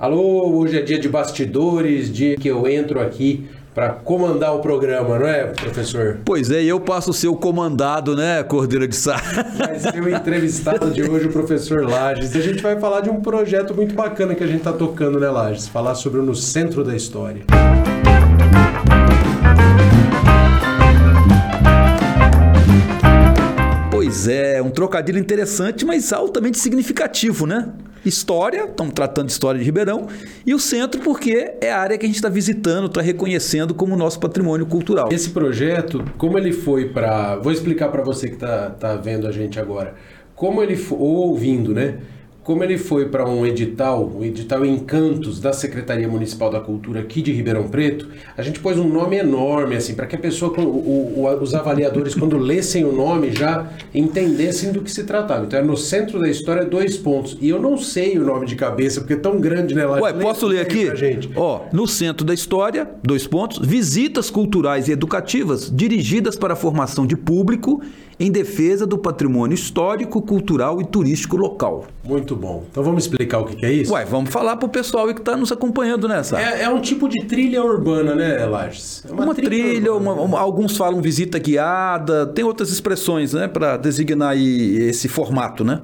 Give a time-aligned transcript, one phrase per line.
[0.00, 5.18] Alô, hoje é dia de bastidores, dia que eu entro aqui para comandar o programa,
[5.18, 6.20] não é, professor?
[6.24, 9.20] Pois é, e eu passo a ser o comandado, né, Cordeira de Sá?
[9.58, 12.34] Vai ser o entrevistado de hoje, o professor Lages.
[12.34, 15.20] E a gente vai falar de um projeto muito bacana que a gente está tocando,
[15.20, 15.68] né, Lages?
[15.68, 17.42] Falar sobre o No Centro da História.
[23.90, 27.68] Pois é, um trocadilho interessante, mas altamente significativo, né?
[28.04, 30.06] História, estamos tratando de história de Ribeirão,
[30.46, 33.96] e o centro porque é a área que a gente está visitando, está reconhecendo como
[33.96, 35.08] nosso patrimônio cultural.
[35.12, 37.36] Esse projeto, como ele foi para...
[37.36, 39.94] Vou explicar para você que está tá vendo a gente agora.
[40.34, 40.98] Como ele foi...
[40.98, 41.98] ou ouvindo, né?
[42.42, 47.20] Como ele foi para um edital, o edital Encantos da Secretaria Municipal da Cultura aqui
[47.20, 51.20] de Ribeirão Preto, a gente pôs um nome enorme assim para que a pessoa, o,
[51.20, 55.44] o, os avaliadores quando lessem o nome já entendessem do que se tratava.
[55.44, 57.36] Então é no centro da história dois pontos.
[57.42, 59.84] E eu não sei o nome de cabeça porque é tão grande, né?
[59.84, 60.00] Lá.
[60.00, 60.96] Ué, posso ler aqui?
[60.96, 61.30] Gente.
[61.36, 67.06] Ó, no centro da história, dois pontos, visitas culturais e educativas dirigidas para a formação
[67.06, 67.82] de público
[68.20, 71.86] em defesa do patrimônio histórico, cultural e turístico local.
[72.04, 72.64] Muito bom.
[72.70, 73.94] Então vamos explicar o que é isso?
[73.94, 76.38] Ué, vamos falar para o pessoal que está nos acompanhando nessa.
[76.38, 79.04] É, é, um tipo de trilha urbana, né, Lages?
[79.08, 83.48] É uma, uma, trilha, trilha uma, uma, alguns falam visita guiada, tem outras expressões, né,
[83.48, 85.80] para designar esse formato, né?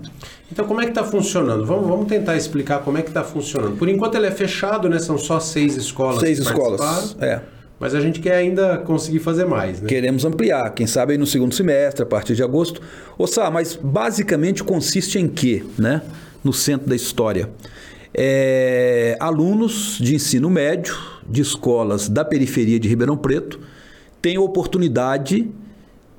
[0.53, 1.65] Então, como é que está funcionando?
[1.65, 3.77] Vamos, vamos tentar explicar como é que está funcionando.
[3.77, 4.99] Por enquanto, ele é fechado, né?
[4.99, 6.21] São só seis escolas.
[6.21, 7.17] Seis escolas.
[7.19, 7.41] É.
[7.79, 9.89] Mas a gente quer ainda conseguir fazer mais, né?
[9.89, 12.81] Queremos ampliar, quem sabe aí no segundo semestre, a partir de agosto.
[13.19, 16.01] Ô Sá, mas basicamente consiste em quê, né?
[16.43, 17.51] No centro da história.
[18.15, 20.97] É, alunos de ensino médio
[21.29, 23.61] de escolas da periferia de Ribeirão Preto
[24.23, 25.51] têm oportunidade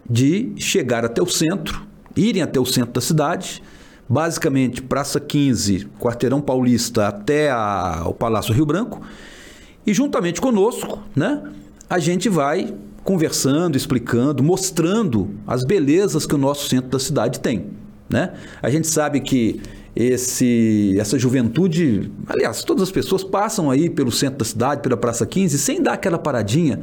[0.07, 1.81] de chegar até o centro,
[2.15, 3.63] irem até o centro da cidade,
[4.07, 9.01] basicamente Praça 15, Quarteirão Paulista até a, o Palácio Rio Branco,
[9.87, 11.41] e juntamente conosco, né,
[11.89, 12.73] a gente vai
[13.05, 17.67] conversando, explicando, mostrando as belezas que o nosso centro da cidade tem.
[18.09, 18.33] Né?
[18.61, 19.61] A gente sabe que
[19.95, 25.25] esse, essa juventude, aliás, todas as pessoas passam aí pelo centro da cidade, pela Praça
[25.25, 26.81] 15, sem dar aquela paradinha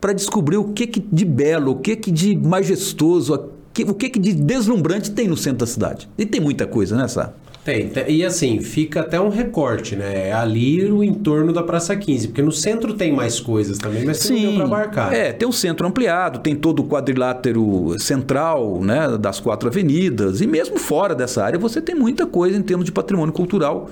[0.00, 3.50] para descobrir o que, que de belo, o que, que de majestoso,
[3.88, 6.08] o que, que de deslumbrante tem no centro da cidade.
[6.16, 7.32] E tem muita coisa, né, Sá?
[7.66, 10.28] Tem, tem, e assim, fica até um recorte, né?
[10.28, 14.18] É ali o entorno da Praça 15, porque no centro tem mais coisas também, mas
[14.18, 15.12] Sim, não deu para abarcar.
[15.12, 20.46] É, tem o centro ampliado, tem todo o quadrilátero central, né, das quatro avenidas, e
[20.46, 23.90] mesmo fora dessa área você tem muita coisa em termos de patrimônio cultural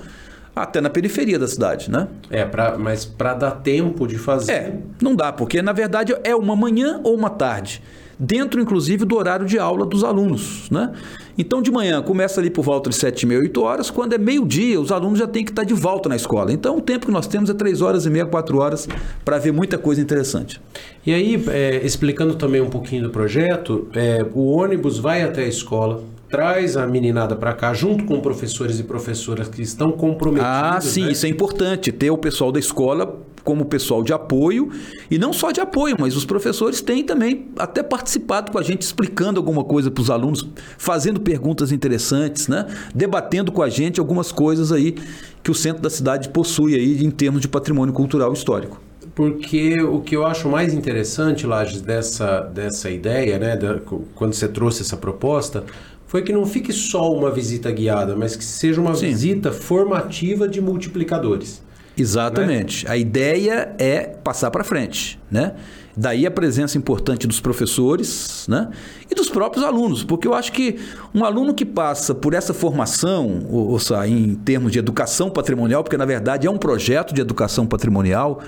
[0.55, 2.07] até na periferia da cidade, né?
[2.29, 4.53] É, pra, mas para dar tempo de fazer.
[4.53, 7.81] É, não dá, porque na verdade é uma manhã ou uma tarde
[8.19, 10.69] dentro inclusive do horário de aula dos alunos.
[10.69, 10.91] Né?
[11.37, 13.89] Então, de manhã, começa ali por volta de 7 e meia, 8 horas.
[13.89, 16.51] Quando é meio-dia, os alunos já têm que estar de volta na escola.
[16.51, 18.87] Então, o tempo que nós temos é 3 horas e meia, 4 horas
[19.23, 20.61] para ver muita coisa interessante.
[21.05, 25.47] E aí, é, explicando também um pouquinho do projeto, é, o ônibus vai até a
[25.47, 30.49] escola, traz a meninada para cá, junto com professores e professoras que estão comprometidos.
[30.49, 31.11] Ah, sim, né?
[31.11, 34.69] isso é importante, ter o pessoal da escola como pessoal de apoio,
[35.09, 38.81] e não só de apoio, mas os professores têm também até participado com a gente,
[38.81, 40.45] explicando alguma coisa para os alunos,
[40.77, 42.65] fazendo perguntas interessantes, né?
[42.93, 44.95] debatendo com a gente algumas coisas aí
[45.43, 48.81] que o centro da cidade possui aí em termos de patrimônio cultural histórico
[49.13, 53.79] porque o que eu acho mais interessante, Lages, dessa, dessa ideia, né, da,
[54.13, 55.63] quando você trouxe essa proposta,
[56.05, 59.07] foi que não fique só uma visita guiada, mas que seja uma Sim.
[59.07, 61.63] visita formativa de multiplicadores.
[61.97, 62.85] Exatamente.
[62.85, 62.91] Né?
[62.91, 65.53] A ideia é passar para frente, né?
[65.97, 68.69] Daí a presença importante dos professores né?
[69.09, 70.77] e dos próprios alunos, porque eu acho que
[71.13, 75.95] um aluno que passa por essa formação, ou, ou em termos de educação patrimonial, porque
[75.95, 78.41] na verdade é um projeto de educação patrimonial,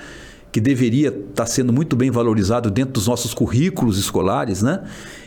[0.52, 4.84] que deveria estar sendo muito bem valorizado dentro dos nossos currículos escolares, né?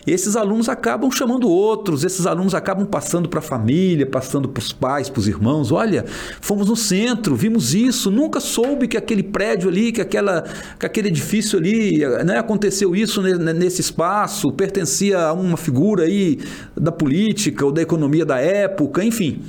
[0.07, 4.73] Esses alunos acabam chamando outros, esses alunos acabam passando para a família, passando para os
[4.73, 5.71] pais, para os irmãos.
[5.71, 6.07] Olha,
[6.41, 10.45] fomos no centro, vimos isso, nunca soube que aquele prédio ali, que, aquela,
[10.79, 16.39] que aquele edifício ali, né, aconteceu isso nesse espaço, pertencia a uma figura aí
[16.75, 19.43] da política ou da economia da época, enfim.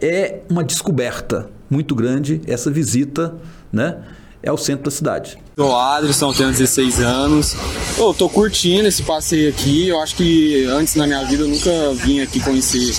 [0.00, 3.34] É uma descoberta muito grande essa visita,
[3.72, 3.96] né?
[4.44, 5.38] É o centro da cidade.
[5.56, 7.56] Sou Adrison, tenho 16 anos.
[7.96, 9.88] Eu tô curtindo esse passeio aqui.
[9.88, 12.92] Eu acho que antes na minha vida eu nunca vim aqui conhecer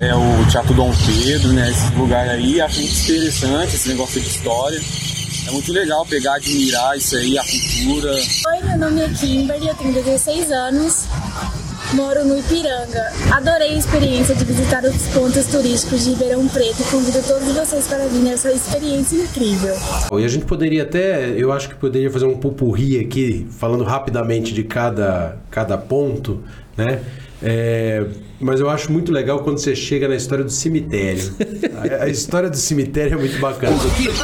[0.00, 1.70] é, o Teatro Dom Pedro, né?
[1.70, 2.60] Esse lugar aí.
[2.60, 4.80] Acho muito interessante esse negócio de história.
[5.46, 8.12] É muito legal pegar, admirar isso aí, a cultura.
[8.12, 11.06] Oi, meu nome é Kimberly, eu tenho 16 anos.
[11.94, 13.12] Moro no Ipiranga.
[13.30, 17.86] Adorei a experiência de visitar os pontos turísticos de Ribeirão Preto e convido todos vocês
[17.86, 19.74] para vir nessa experiência incrível.
[20.18, 24.54] E a gente poderia até, eu acho que poderia fazer um pupurri aqui, falando rapidamente
[24.54, 26.42] de cada, cada ponto,
[26.76, 27.02] né?
[27.42, 28.06] É,
[28.40, 31.34] mas eu acho muito legal quando você chega na história do cemitério.
[32.00, 33.76] a, a história do cemitério é muito bacana.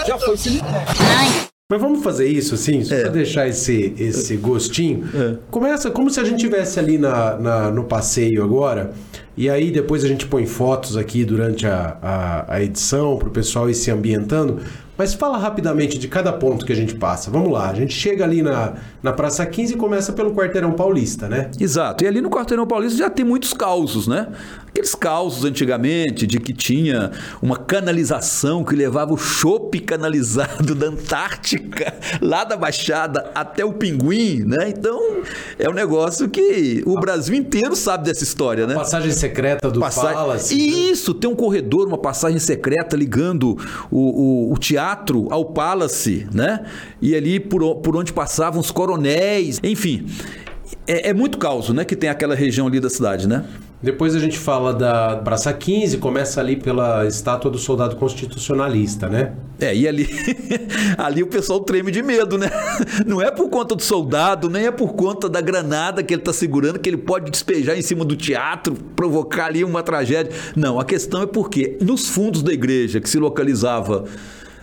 [0.06, 1.47] Já foi cemitério.
[1.70, 3.02] Mas vamos fazer isso, assim, só é.
[3.02, 5.06] para deixar esse, esse gostinho.
[5.14, 5.36] É.
[5.50, 8.94] Começa como se a gente estivesse ali na, na, no passeio agora,
[9.36, 13.30] e aí depois a gente põe fotos aqui durante a, a, a edição para o
[13.30, 14.60] pessoal ir se ambientando.
[14.98, 17.30] Mas fala rapidamente de cada ponto que a gente passa.
[17.30, 21.28] Vamos lá, a gente chega ali na, na Praça 15 e começa pelo Quarteirão Paulista,
[21.28, 21.52] né?
[21.60, 22.02] Exato.
[22.02, 24.26] E ali no Quarteirão Paulista já tem muitos causos, né?
[24.66, 31.94] Aqueles causos antigamente de que tinha uma canalização que levava o chope canalizado da Antártica,
[32.20, 34.68] lá da Baixada até o Pinguim, né?
[34.68, 35.22] Então,
[35.60, 38.74] é um negócio que o Brasil inteiro sabe dessa história, né?
[38.74, 40.14] Passagem secreta do Passagem...
[40.14, 40.56] Palace.
[40.56, 40.60] Né?
[40.60, 43.56] Isso, tem um corredor, uma passagem secreta ligando
[43.92, 46.64] o, o, o teatro teatro ao Palace, né?
[47.00, 50.06] E ali por, por onde passavam os coronéis, enfim.
[50.86, 51.84] É, é muito caos, né?
[51.84, 53.44] Que tem aquela região ali da cidade, né?
[53.80, 59.34] Depois a gente fala da Praça 15, começa ali pela estátua do soldado constitucionalista, né?
[59.60, 60.08] É, e ali,
[60.98, 62.50] ali o pessoal treme de medo, né?
[63.06, 66.32] Não é por conta do soldado, nem é por conta da granada que ele está
[66.32, 70.32] segurando, que ele pode despejar em cima do teatro, provocar ali uma tragédia.
[70.56, 74.06] Não, a questão é porque nos fundos da igreja que se localizava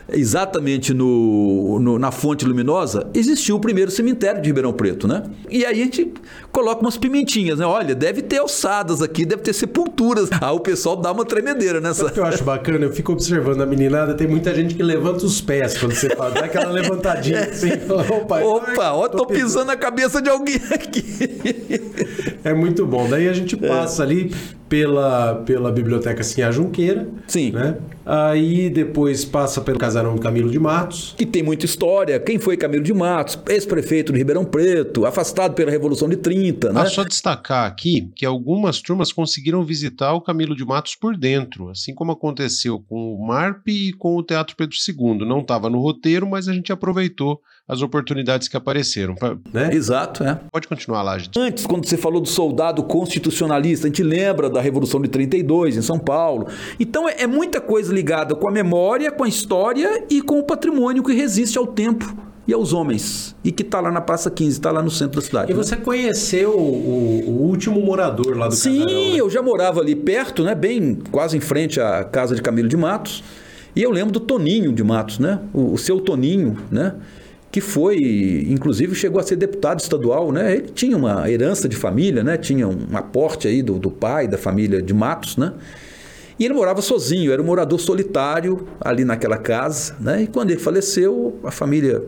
[0.09, 5.23] exatamente no, no, na fonte luminosa, existiu o primeiro cemitério de Ribeirão Preto, né?
[5.49, 6.13] E aí a gente
[6.55, 7.65] coloca umas pimentinhas, né?
[7.65, 10.29] Olha, deve ter alçadas aqui, deve ter sepulturas.
[10.31, 12.05] Aí o pessoal dá uma tremedeira nessa.
[12.05, 15.25] O que eu acho bacana, eu fico observando a meninada, tem muita gente que levanta
[15.25, 17.71] os pés quando você fala, dá aquela levantadinha assim.
[17.89, 21.03] Opa, Opa, ó, tô, tô pisando, pisando na cabeça de alguém aqui.
[22.45, 23.09] É muito bom.
[23.09, 24.05] Daí a gente passa é.
[24.05, 24.31] ali
[24.69, 27.07] pela, pela Biblioteca Sinhá Junqueira.
[27.27, 27.51] Sim.
[27.51, 27.75] Né?
[28.05, 31.15] Aí depois passa pelo casarão Camilo de Matos.
[31.17, 32.19] Que tem muita história.
[32.19, 33.39] Quem foi Camilo de Matos?
[33.49, 36.81] Ex-prefeito de Ribeirão Preto, afastado pela Revolução de 30, né?
[36.81, 41.69] Ah, só destacar aqui que algumas turmas conseguiram visitar o Camilo de Matos por dentro,
[41.69, 45.27] assim como aconteceu com o MARP e com o Teatro Pedro II.
[45.27, 49.15] Não estava no roteiro, mas a gente aproveitou as oportunidades que apareceram.
[49.51, 49.73] Né?
[49.73, 50.39] Exato, é.
[50.51, 51.39] Pode continuar lá, gente.
[51.39, 55.81] Antes, quando você falou do soldado constitucionalista, a gente lembra da Revolução de 32 em
[55.81, 56.47] São Paulo.
[56.79, 60.43] Então é, é muita coisa ligada com a memória, com a história e com o
[60.43, 63.35] patrimônio que resiste ao tempo e aos homens.
[63.43, 65.51] E que está lá na Praça 15, está lá no centro da cidade.
[65.51, 65.63] E né?
[65.63, 69.15] você conheceu o, o, último morador lá do Sim, casarão, né?
[69.17, 70.53] eu já morava ali perto, né?
[70.53, 73.23] Bem quase em frente à casa de Camilo de Matos.
[73.75, 75.39] E eu lembro do Toninho de Matos, né?
[75.53, 76.95] O, o seu Toninho, né?
[77.51, 80.57] que foi, inclusive, chegou a ser deputado estadual, né?
[80.57, 82.37] Ele tinha uma herança de família, né?
[82.37, 85.53] Tinha um aporte aí do, do pai, da família de Matos, né?
[86.37, 90.23] E ele morava sozinho, era um morador solitário ali naquela casa, né?
[90.23, 92.03] E quando ele faleceu, a família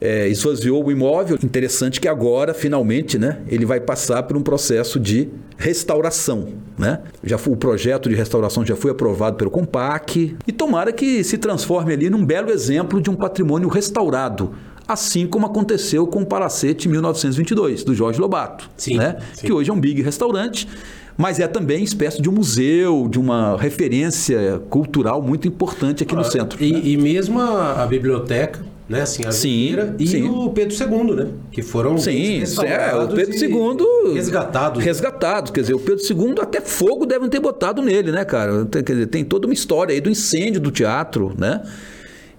[0.00, 1.38] é, esvaziou o imóvel.
[1.42, 6.48] Interessante que agora, finalmente, né, ele vai passar por um processo de restauração.
[6.78, 7.00] Né?
[7.24, 11.38] Já foi, o projeto de restauração já foi aprovado pelo Compac e tomara que se
[11.38, 14.54] transforme ali num belo exemplo de um patrimônio restaurado.
[14.86, 19.18] Assim como aconteceu com o Palacete 1922, do Jorge Lobato, sim, né?
[19.34, 19.46] Sim.
[19.46, 20.66] que hoje é um big restaurante
[21.18, 26.20] mas é também espécie de um museu, de uma referência cultural muito importante aqui no
[26.20, 26.62] ah, centro.
[26.62, 26.80] E, né?
[26.84, 29.02] e mesmo a, a, biblioteca, né?
[29.02, 30.28] Assim, a sim, e sim.
[30.28, 31.28] o Pedro II, né?
[31.52, 34.82] Que foram sim, é, o Pedro II resgatados.
[34.82, 38.64] Resgatados, quer dizer, o Pedro II até fogo devem ter botado nele, né, cara?
[38.64, 41.62] Tem, quer dizer, tem toda uma história aí do incêndio do teatro, né?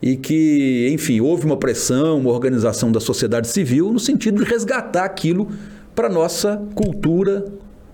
[0.02, 5.04] E que, enfim, houve uma pressão, uma organização da sociedade civil no sentido de resgatar
[5.04, 5.50] aquilo
[5.94, 7.46] para nossa cultura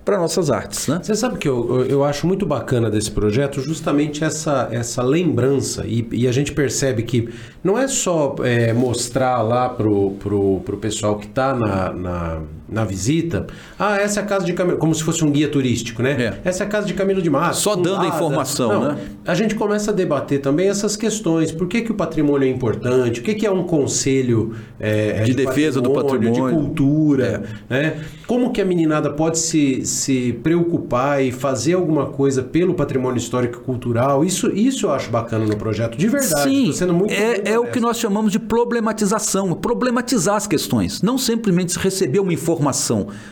[0.06, 0.88] para nossas artes.
[0.88, 1.00] Né?
[1.02, 6.08] Você sabe que eu, eu acho muito bacana desse projeto justamente essa, essa lembrança, e,
[6.12, 7.28] e a gente percebe que
[7.64, 12.84] não é só é, mostrar lá pro, pro, pro pessoal que está na, na, na,
[12.84, 16.12] visita, ah, essa é a casa de Camilo, como se fosse um guia turístico, né?
[16.44, 16.50] É.
[16.50, 17.60] Essa é a casa de Camilo de Matos.
[17.60, 18.98] Só dando a informação, não, né?
[19.26, 23.20] A gente começa a debater também essas questões, por que, que o patrimônio é importante,
[23.20, 27.74] o que, que é um conselho é, de, de, defesa do patrimônio, de cultura, é.
[27.74, 28.04] né?
[28.28, 33.60] Como que a meninada pode se, se preocupar e fazer alguma coisa pelo patrimônio histórico
[33.62, 34.26] e cultural?
[34.26, 36.50] Isso, isso eu acho bacana no projeto, de verdade.
[36.50, 36.72] Sim,
[37.10, 41.04] é, é o que nós chamamos de problematização, problematizar as questões.
[41.04, 42.55] Não simplesmente receber uma informação,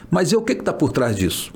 [0.10, 1.52] mas é o que está por trás disso.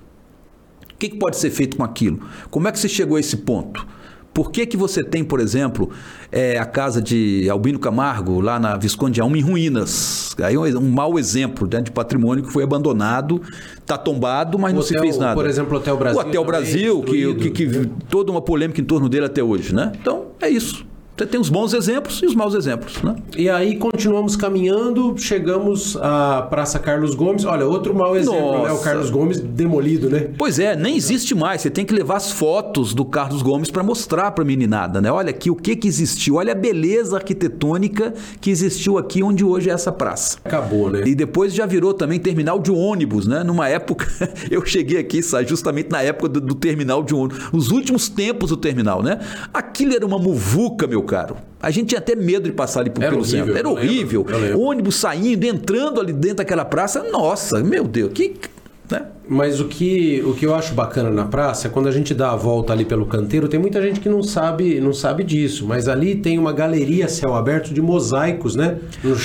[0.93, 2.19] O que, que pode ser feito com aquilo?
[2.49, 3.85] Como é que você chegou a esse ponto?
[4.33, 5.89] Por que, que você tem, por exemplo,
[6.31, 10.35] é, a casa de Albino Camargo, lá na Visconde Alma, em ruínas?
[10.43, 13.41] Aí um, um mau exemplo né, de patrimônio que foi abandonado,
[13.79, 15.33] está tombado, mas O não se hotel, fez nada.
[15.33, 18.83] por exemplo, o Hotel Brasil O Hotel Brasil, que, que, que toda uma polêmica em
[18.83, 19.91] torno dele até hoje, né?
[19.99, 20.85] Então, é isso.
[21.17, 23.15] Você tem os bons exemplos e os maus exemplos, né?
[23.35, 27.43] E aí continuamos caminhando, chegamos à Praça Carlos Gomes.
[27.43, 28.65] Olha, outro mau exemplo, né?
[28.65, 28.83] O Nossa.
[28.83, 30.29] Carlos Gomes demolido, né?
[30.37, 31.61] Pois é, nem existe mais.
[31.61, 35.11] Você tem que levar as fotos do Carlos Gomes para mostrar para a meninada, né?
[35.11, 39.71] Olha aqui o que que existiu, olha a beleza arquitetônica que existiu aqui onde hoje
[39.71, 40.37] é essa praça.
[40.45, 41.01] Acabou, né?
[41.03, 43.43] E depois já virou também terminal de ônibus, né?
[43.43, 44.07] Numa época,
[44.51, 48.51] eu cheguei aqui, sabe, justamente na época do, do terminal de ônibus, os últimos tempos
[48.51, 49.17] do terminal, né?
[49.51, 51.37] Aquilo era uma muvuca, meu caro.
[51.59, 53.57] A gente tinha até medo de passar ali por- Era pelo horrível, centro.
[53.57, 54.25] Era eu lembro, horrível.
[54.29, 54.61] eu lembro.
[54.61, 57.03] Ônibus saindo, entrando ali dentro daquela praça.
[57.11, 58.35] Nossa, meu Deus, que.
[58.89, 59.01] Né?
[59.27, 62.31] Mas o que, o que eu acho bacana na praça é quando a gente dá
[62.31, 65.89] a volta ali pelo canteiro, tem muita gente que não sabe, não sabe disso, mas
[65.89, 68.77] ali tem uma galeria céu aberto de mosaicos, né?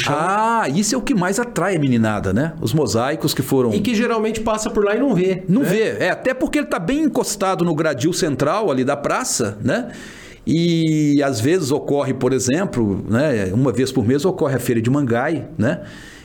[0.08, 2.54] Ah, isso é o que mais atrai a meninada, né?
[2.60, 3.72] Os mosaicos que foram.
[3.72, 5.44] E que geralmente passa por lá e não vê.
[5.48, 5.68] Não né?
[5.68, 9.90] vê, é, até porque ele tá bem encostado no gradil central ali da praça, né?
[10.46, 14.90] E às vezes ocorre, por exemplo, né, uma vez por mês ocorre a feira de
[14.90, 15.82] Mangai, né?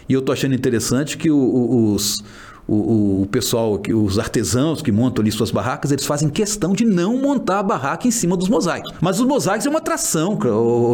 [0.09, 2.17] E eu tô achando interessante que o- o- os
[2.69, 7.15] o, o- pessoal, os artesãos que montam ali suas barracas, eles fazem questão de não
[7.17, 8.91] montar a barraca em cima dos mosaicos.
[8.99, 10.37] Mas os mosaicos é uma atração,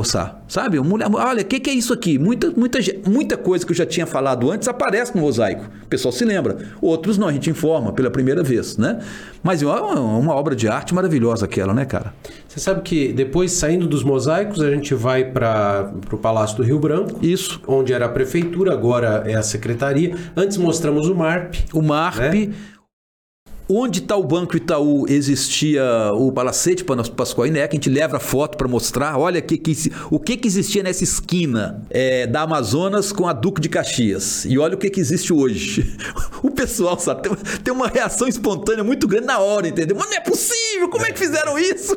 [0.03, 0.79] Sá, sabe?
[0.79, 2.19] Mulher- olha, o que, que é isso aqui?
[2.19, 2.77] Muita, muita,
[3.09, 5.65] muita coisa que eu já tinha falado antes aparece no mosaico.
[5.83, 6.57] O pessoal se lembra.
[6.79, 8.99] Outros não, a gente informa pela primeira vez, né?
[9.41, 12.13] Mas é uma, uma obra de arte maravilhosa aquela, né, cara?
[12.47, 16.77] Você sabe que depois, saindo dos mosaicos, a gente vai para o Palácio do Rio
[16.77, 17.17] Branco.
[17.19, 17.59] Isso.
[17.67, 20.15] Onde era a prefeitura, agora é a secretaria.
[20.37, 21.55] Antes mostramos o MARP.
[21.73, 22.19] O MARP.
[22.47, 22.53] Né?
[23.69, 28.19] Onde está o Banco Itaú existia o Palacete para Pascoal Ineca, a gente leva a
[28.19, 29.73] foto para mostrar, olha que, que,
[30.11, 34.43] o que, que existia nessa esquina é, da Amazonas com a Duque de Caxias.
[34.45, 35.95] E olha o que, que existe hoje.
[36.43, 39.95] O pessoal, sabe, tem, tem uma reação espontânea muito grande na hora, entendeu?
[39.99, 41.95] Mas não é possível, como é que fizeram isso?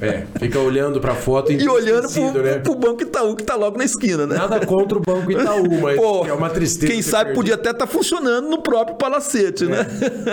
[0.00, 2.58] É, fica olhando para a foto E olhando entristecido, pro, né?
[2.58, 4.36] pro Banco Itaú que está logo na esquina, né?
[4.36, 6.92] Nada contra o Banco Itaú, mas Pô, é uma tristeza.
[6.92, 7.34] Quem sabe perdido.
[7.36, 9.86] podia até estar funcionando no próprio Palacete, né?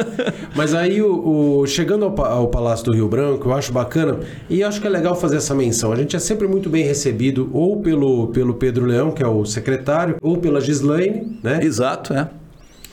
[0.56, 4.20] Mas aí, o, o- chegando ao, ao Palácio do Rio Branco, eu acho bacana
[4.50, 5.92] e acho que é legal fazer essa menção.
[5.92, 9.46] A gente é sempre muito bem recebido, ou pelo, pelo Pedro Leão, que é o
[9.46, 11.60] secretário, ou pela Gislaine, né?
[11.62, 12.30] Exato, é.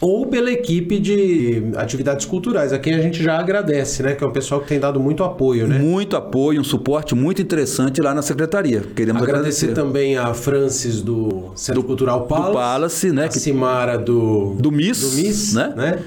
[0.04, 4.16] Ou pela equipe de atividades culturais, a quem a gente já agradece, né?
[4.16, 5.78] Que é um pessoal que tem dado muito apoio, né?
[5.78, 8.80] Muito apoio, um suporte muito interessante lá na secretaria.
[8.97, 9.80] Queremos Agradecer agradecer.
[9.88, 15.00] também a Francis do Centro Cultural Palace, Palace, né, A que- Simara do, Do Miss,
[15.09, 15.73] do Miss, né?
[15.76, 15.99] né?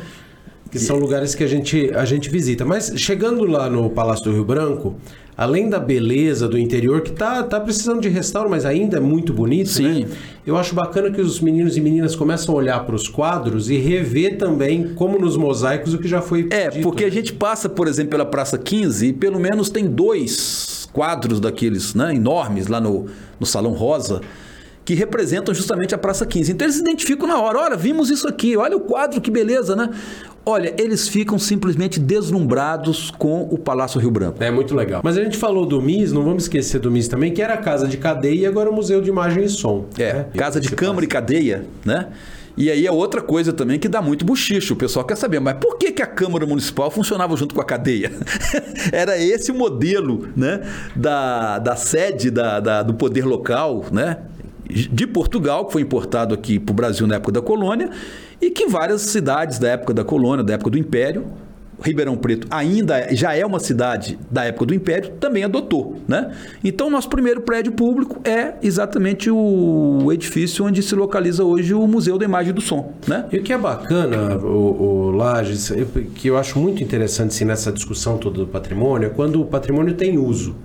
[0.69, 2.65] Que são lugares que a gente, a gente visita.
[2.65, 4.95] Mas chegando lá no Palácio do Rio Branco,
[5.37, 9.33] além da beleza do interior, que tá, tá precisando de restauro, mas ainda é muito
[9.33, 10.03] bonito, Sim.
[10.03, 10.07] né?
[10.45, 13.77] Eu acho bacana que os meninos e meninas começam a olhar para os quadros e
[13.77, 17.09] rever também, como nos mosaicos, o que já foi É, dito, porque né?
[17.09, 21.93] a gente passa, por exemplo, pela Praça 15 e pelo menos tem dois quadros daqueles
[21.93, 23.07] né, enormes lá no,
[23.39, 24.21] no Salão Rosa
[24.85, 26.51] que representam justamente a Praça 15.
[26.51, 29.89] Então eles identificam na hora, olha, vimos isso aqui, olha o quadro, que beleza, né?
[30.45, 34.43] Olha, eles ficam simplesmente deslumbrados com o Palácio Rio Branco.
[34.43, 35.01] É muito legal.
[35.03, 37.57] Mas a gente falou do MIS, não vamos esquecer do MIS também, que era a
[37.57, 39.85] casa de cadeia e agora é o Museu de Imagem e Som.
[39.97, 40.25] É, né?
[40.35, 42.07] casa de câmara e cadeia, né?
[42.57, 44.75] E aí é outra coisa também que dá muito buchicho.
[44.75, 47.65] O pessoal quer saber, mas por que, que a Câmara Municipal funcionava junto com a
[47.65, 48.11] cadeia?
[48.93, 50.61] Era esse o modelo né,
[50.95, 54.17] da, da sede da, da- do poder local, né?
[54.75, 57.89] De Portugal, que foi importado aqui para o Brasil na época da colônia,
[58.41, 61.25] e que várias cidades da época da colônia, da época do Império,
[61.81, 66.31] Ribeirão Preto ainda já é uma cidade da época do Império, também adotou, né?
[66.63, 72.17] Então, nosso primeiro prédio público é exatamente o edifício onde se localiza hoje o Museu
[72.17, 73.25] da Imagem do Som, né?
[73.31, 75.71] E o que é bacana, o, o Lages,
[76.15, 79.93] que eu acho muito interessante assim, nessa discussão toda do patrimônio, é quando o patrimônio
[79.93, 80.55] tem uso.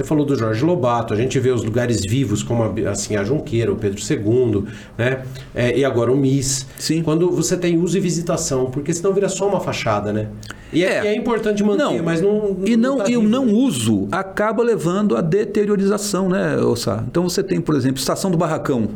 [0.00, 3.22] Você falou do Jorge Lobato, a gente vê os lugares vivos como a, assim, a
[3.22, 4.64] Junqueira, o Pedro II,
[4.96, 5.24] né?
[5.54, 6.66] É, e agora o MIS.
[6.78, 7.02] Sim.
[7.02, 10.28] Quando você tem uso e visitação, porque senão vira só uma fachada, né?
[10.72, 11.04] E é, É.
[11.04, 12.56] e é importante manter, Não, mas não.
[12.64, 17.04] E não, tá e o não uso acaba levando à deteriorização, né, Ossá?
[17.06, 18.88] Então você tem, por exemplo, Estação do Barracão,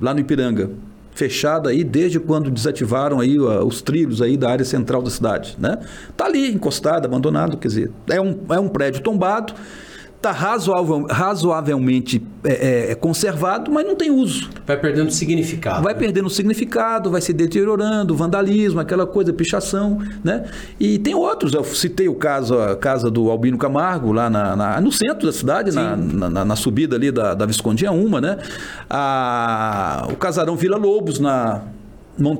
[0.00, 0.70] lá no Ipiranga,
[1.12, 5.76] fechada aí desde quando desativaram aí os trilhos aí da área central da cidade, né?
[6.16, 9.52] Tá ali, encostado, abandonado, quer dizer, é um, é um prédio tombado,
[10.20, 14.50] tá razoável, razoavelmente é, é, conservado, mas não tem uso.
[14.66, 15.82] Vai perdendo significado.
[15.82, 15.98] Vai né?
[15.98, 20.44] perdendo significado, vai se deteriorando, vandalismo, aquela coisa, pichação, né?
[20.78, 24.80] E tem outros, eu citei o caso, a casa do Albino Camargo, lá na, na-
[24.80, 28.36] no centro da cidade, na, na- na subida ali da, da Visconde Uma, né?
[28.88, 31.62] A, o casarão Vila Lobos, na-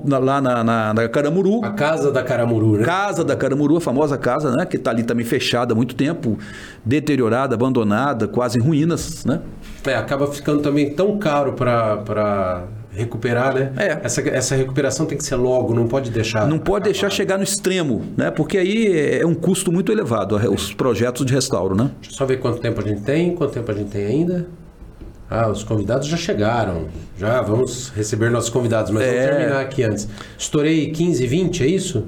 [0.06, 1.64] lá na, na, na Caramuru.
[1.64, 2.84] A casa da Caramuru, né?
[2.84, 4.66] Casa da Caramuru, a famosa casa, né?
[4.66, 6.38] Que está ali também fechada há muito tempo,
[6.84, 9.40] deteriorada, abandonada, quase em ruínas, né?
[9.86, 13.72] É, acaba ficando também tão caro para recuperar, né?
[13.76, 14.00] É.
[14.02, 16.46] Essa, essa recuperação tem que ser logo, não pode deixar.
[16.46, 17.16] Não pode deixar acabar.
[17.16, 18.30] chegar no extremo, né?
[18.30, 21.90] Porque aí é um custo muito elevado, os projetos de restauro, né?
[22.00, 24.46] Deixa eu só ver quanto tempo a gente tem, quanto tempo a gente tem ainda.
[25.30, 26.88] Ah, os convidados já chegaram.
[27.16, 29.06] Já vamos receber nossos convidados, mas É.
[29.26, 30.08] vamos terminar aqui antes.
[30.36, 32.04] Estourei 15, 20, é isso?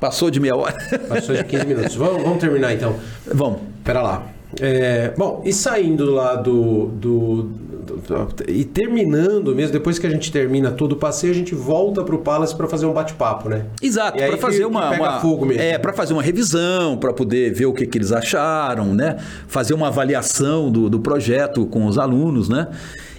[0.00, 0.74] Passou de meia hora.
[1.08, 1.94] Passou de 15 minutos.
[1.94, 2.96] Vamos, vamos terminar então.
[3.32, 3.60] Vamos.
[3.84, 4.26] Pera lá.
[4.60, 10.10] É, bom, e saindo lá do, do, do- do- E terminando mesmo, depois que a
[10.10, 13.66] gente termina todo o passeio, a gente volta pro Palace para fazer um bate-papo, né?
[13.82, 15.62] Exato, para fazer que uma, uma- fogo mesmo.
[15.62, 19.16] é para fazer uma revisão, para poder ver o que, que eles acharam, né?
[19.48, 22.68] Fazer uma avaliação do, do projeto com os alunos, né?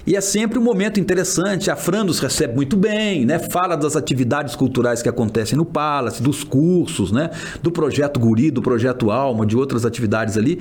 [0.08, 1.72] E é sempre um momento interessante.
[1.72, 3.40] A Fran nos recebe muito bem, né?
[3.40, 7.32] Fala das atividades culturais que acontecem no Palace, dos cursos, né?
[7.64, 10.60] Do projeto Guri, do projeto Alma, de outras atividades ali.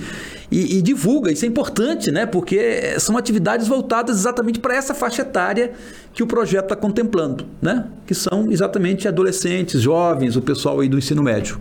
[0.51, 2.25] E, e divulga, isso é importante, né?
[2.25, 5.73] Porque são atividades voltadas exatamente para essa faixa etária
[6.15, 7.87] que o projeto está contemplando, né?
[8.07, 11.61] Que são exatamente adolescentes, jovens, o pessoal aí do ensino médio.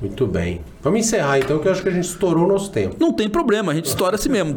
[0.00, 0.60] Muito bem.
[0.80, 2.94] Vamos encerrar então, que eu acho que a gente estourou o nosso tempo.
[3.00, 4.54] Não tem problema, a gente estoura assim mesmo.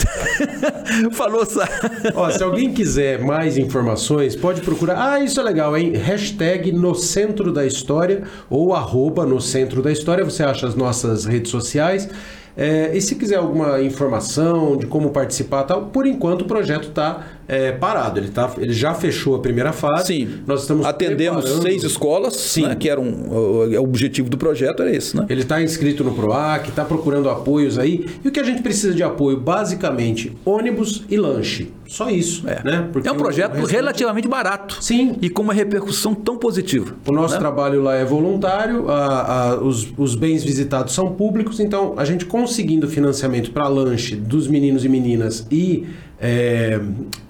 [1.13, 1.67] Falou, Sá.
[2.13, 5.13] Ó, se alguém quiser mais informações, pode procurar.
[5.13, 5.93] Ah, isso é legal, hein?
[5.93, 10.24] Hashtag no centro da história ou arroba no centro da história.
[10.24, 12.07] Você acha as nossas redes sociais.
[12.55, 16.89] É, e se quiser alguma informação de como participar e tal, por enquanto o projeto
[16.89, 17.25] está
[17.72, 18.20] parado.
[18.20, 20.05] Ele, tá, ele já fechou a primeira fase.
[20.08, 20.29] Sim.
[20.48, 22.67] Nós estamos Atendemos preparando- seis escolas, Sim.
[22.67, 25.25] né, que eram o, o objetivo do projeto era esse, né?
[25.29, 28.05] Ele está inscrito no PROAC, está procurando apoios aí.
[28.24, 29.38] E o que a gente precisa de apoio?
[29.38, 31.72] Basicamente, ônibus e lanche.
[31.88, 32.88] Só isso, né?
[32.93, 34.77] Porque é um projeto restante- relativamente barato.
[34.81, 35.17] Sim.
[35.22, 36.93] E com uma repercussão tão positiva.
[37.05, 37.39] O nosso né?
[37.39, 42.25] trabalho lá é voluntário, a- a- os, os bens visitados são públicos, então a gente
[42.25, 45.86] conseguindo financiamento para lanche dos meninos e meninas e
[46.21, 46.79] é,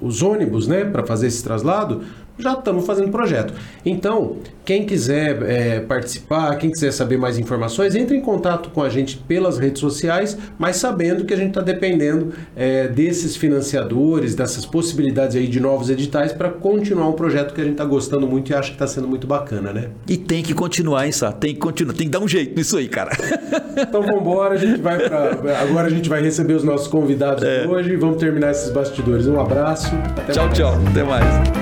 [0.02, 2.04] os ônibus, né, para fazer esse traslado,
[2.42, 3.54] já estamos fazendo projeto.
[3.86, 8.90] Então, quem quiser é, participar, quem quiser saber mais informações, entre em contato com a
[8.90, 14.66] gente pelas redes sociais, mas sabendo que a gente está dependendo é, desses financiadores, dessas
[14.66, 18.52] possibilidades aí de novos editais para continuar um projeto que a gente está gostando muito
[18.52, 19.90] e acha que está sendo muito bacana, né?
[20.08, 21.32] E tem que continuar, hein, Sá?
[21.32, 21.94] Tem que continuar.
[21.94, 23.12] Tem que dar um jeito nisso aí, cara.
[23.72, 27.44] Então vamos embora, a gente vai para agora a gente vai receber os nossos convidados
[27.44, 29.28] de hoje e vamos terminar esses bastidores.
[29.28, 30.58] Um abraço, até tchau, mais.
[30.58, 30.80] tchau.
[30.90, 31.61] Até mais.